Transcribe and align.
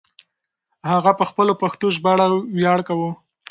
هغه 0.91 1.11
په 1.19 1.23
خپله 1.29 1.53
پښتو 1.61 1.85
ژبه 1.95 2.11
ویاړ 2.57 2.79
کاوه. 2.87 3.09